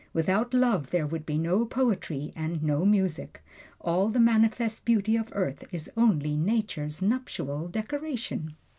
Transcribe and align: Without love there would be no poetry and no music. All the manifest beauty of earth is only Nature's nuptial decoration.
Without 0.13 0.51
love 0.51 0.89
there 0.89 1.05
would 1.05 1.27
be 1.27 1.37
no 1.37 1.63
poetry 1.63 2.33
and 2.35 2.63
no 2.63 2.83
music. 2.83 3.43
All 3.79 4.09
the 4.09 4.19
manifest 4.19 4.83
beauty 4.83 5.15
of 5.15 5.29
earth 5.33 5.63
is 5.71 5.91
only 5.95 6.35
Nature's 6.35 7.03
nuptial 7.03 7.67
decoration. 7.67 8.55